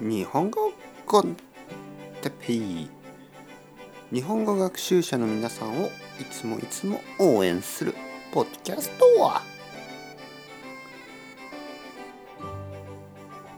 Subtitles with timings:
[0.00, 0.72] 日本語
[1.06, 1.36] コン
[2.22, 2.88] テペイ
[4.12, 5.86] 日本語学習者の皆さんを
[6.20, 7.94] いつもいつも応援する
[8.32, 9.42] ポッドキャストは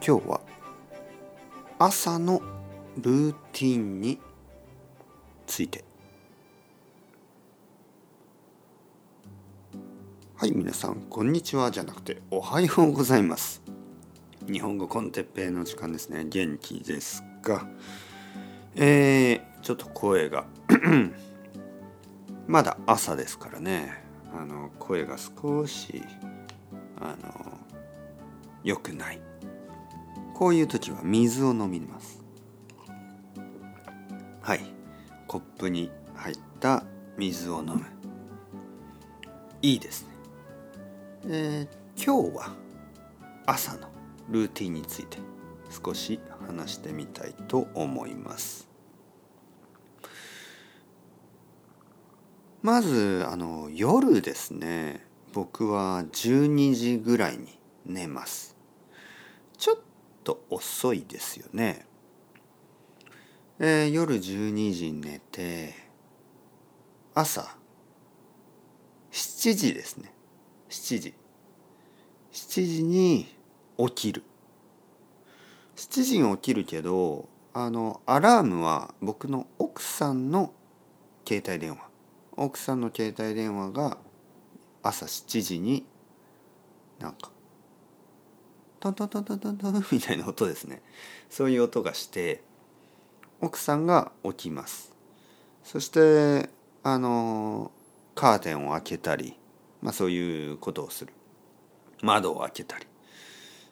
[0.07, 0.41] 今日は
[1.79, 2.41] 朝の
[2.97, 4.19] ルーティンに
[5.47, 5.85] ついて。
[10.37, 13.61] はい皆さんこんにちはじゃなくておはようございます。
[14.51, 16.25] 日本語コンテッペの時間ですね。
[16.29, 17.69] 元気ですか？
[18.75, 20.45] えー、ちょっと声が
[22.49, 24.03] まだ朝ですからね。
[24.35, 26.03] あの声が少し
[26.99, 27.59] あの
[28.65, 29.21] 良くない。
[30.35, 32.21] こういう時は水を飲みます。
[34.41, 34.61] はい。
[35.29, 36.83] コップに入った
[37.17, 37.85] 水を飲む。
[39.63, 40.09] いいですね。
[41.27, 42.53] えー、今日は
[43.47, 43.89] 朝の
[44.29, 45.19] ルーティンについて
[45.85, 48.69] 少し話してみたいと思います。
[52.63, 55.07] まずあの夜ですね。
[55.33, 58.57] 僕は12時ぐらいに寝ます。
[59.57, 59.79] ちょっ
[60.25, 61.87] と遅いですよね。
[63.59, 65.75] えー、夜12時に寝て
[67.15, 67.57] 朝
[69.13, 70.13] 7時ですね。
[70.69, 71.15] 7時。
[72.33, 73.27] 7時に
[73.89, 74.23] 起きる。
[75.77, 80.53] 7時に起きるけどあのアラームは僕の奥さんの
[81.27, 81.89] 携帯電話。
[82.37, 83.99] 奥さんの携帯電話が
[84.83, 85.85] 朝7時に
[86.99, 87.31] なんか
[88.81, 90.83] トントントントントントンみたいな音ですね。
[91.29, 92.43] そういう音がして
[93.41, 94.93] 奥さんが起きます。
[95.65, 96.49] そして
[96.83, 97.73] あの
[98.15, 99.37] カーテンを開けたり、
[99.83, 101.13] まあ、そういうことをする。
[102.03, 102.87] 窓を開けたり。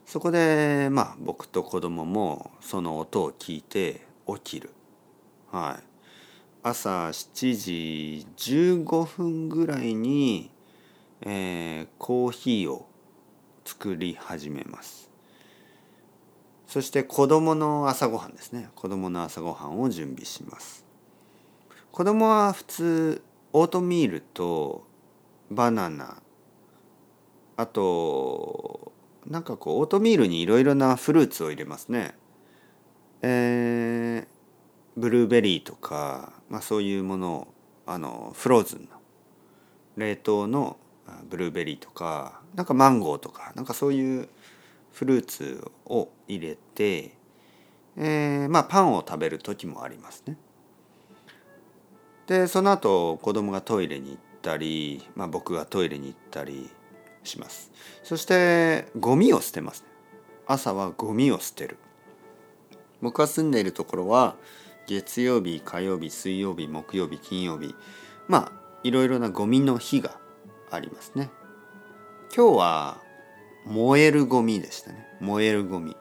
[0.08, 4.70] そこでまあ僕と子供もその音を聞いて起きる。
[5.52, 5.84] はい。
[6.62, 10.50] 朝7時15分ぐらいに、
[11.20, 12.88] えー、コーヒーを
[13.66, 15.10] 作り始めます。
[16.66, 18.70] そして子供の朝ごはんですね。
[18.76, 20.86] 子供の朝ごはんを準備します。
[21.92, 23.22] 子供は普通
[23.52, 24.86] オートミールと
[25.50, 26.22] バナナ
[27.58, 28.87] あと
[29.26, 32.14] なんかこうオートミールにいろいろなフルーツを入れますね。
[33.22, 34.26] えー、
[34.96, 37.48] ブルーベリーとか、まあ、そういうものを
[37.86, 38.88] あのフローズンの
[39.96, 40.76] 冷凍の
[41.28, 44.28] ブルーベリーとかなんかマンゴーとかなんかそういう
[44.92, 47.12] フルーツを入れて、
[47.96, 50.36] えー、まあパンを食べる時もありますね。
[52.26, 56.70] でその後子供がトイレに行ったり、まあ、僕がトイレに行ったり
[57.24, 57.70] します。
[58.02, 59.84] そしてゴミを捨てます。
[60.46, 61.76] 朝はゴミを捨てる。
[63.00, 64.36] 僕が住んでいるところは
[64.86, 67.74] 月曜日火曜日水曜日木曜日金曜日
[68.26, 68.52] まあ
[68.82, 70.18] いろいろなゴミの日が
[70.70, 71.30] ありますね。
[72.34, 72.98] 今日は
[73.66, 75.06] 燃えるゴミでしたね。
[75.20, 75.96] 燃えるゴミ。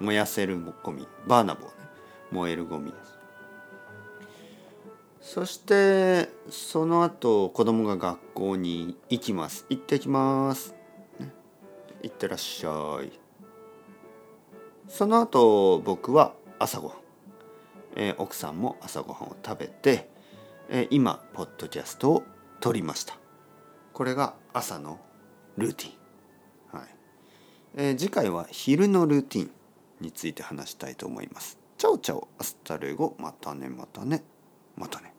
[0.00, 1.06] 燃やせるゴミ。
[1.26, 1.72] バーナボーね。
[2.30, 3.15] 燃えるゴミです。
[5.26, 9.66] そしてその後子供が学校に行きます。
[9.68, 10.72] 行ってきます、
[11.18, 11.32] ね、
[12.00, 13.10] 行ってらっしゃい。
[14.88, 16.98] その後僕は朝ごはん、
[17.96, 20.08] えー、奥さんも朝ごはんを食べて、
[20.68, 22.22] えー、今ポッドキャストを
[22.60, 23.18] 撮りました。
[23.92, 25.00] これが朝の
[25.56, 25.88] ルーティ
[26.76, 26.88] ン、はい。
[27.74, 29.50] えー、次回は昼のルーティン
[30.00, 31.58] について話したいと思います。
[31.78, 34.22] ciao ciao hasta luego またねまたね
[34.76, 35.15] またね。